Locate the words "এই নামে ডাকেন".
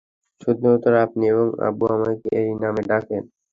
2.41-3.23